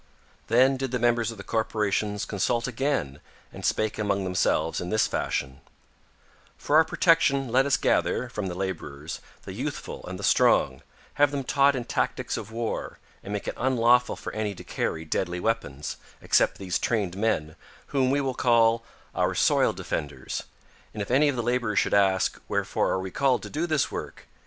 [0.47, 3.19] Then did the members of the corporations consult again
[3.53, 5.61] and spake among themselves in this fashion:
[6.57, 10.81] "For our protection let us gather, from the laborers, the youthful and the strong,
[11.21, 15.05] have them taught in tactics of war, and make it unlawful for any to carry
[15.05, 17.55] deadly weapons, except these trained men,
[17.93, 18.83] whom we will call
[19.13, 20.45] our Soil Defenders,
[20.95, 23.91] and if any of the laborers should ask: 'Wherefore are we called to do this
[23.91, 24.25] work?'